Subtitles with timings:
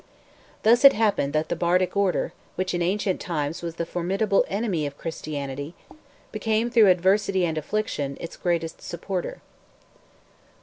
[0.63, 4.87] Thus it happened that the bardic order, which in ancient times was the formidable enemy
[4.87, 5.75] of Christianity,
[6.31, 9.41] became, through adversity and affliction, its greatest supporter.